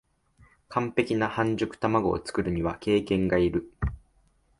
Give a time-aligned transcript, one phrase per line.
[0.69, 3.71] 完璧な半熟たまごを作るには経験がいる